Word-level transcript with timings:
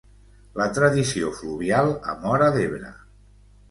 La 0.61 0.67
tradició 0.77 1.31
fluvial 1.43 1.95
a 2.15 2.19
Móra 2.27 2.53
d'Ebre. 2.61 2.95